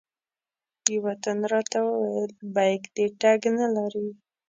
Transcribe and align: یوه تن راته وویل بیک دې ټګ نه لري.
یوه 0.93 1.13
تن 1.23 1.37
راته 1.51 1.79
وویل 1.87 2.31
بیک 2.55 2.81
دې 2.95 3.05
ټګ 3.21 3.41
نه 3.59 3.67
لري. 3.75 4.07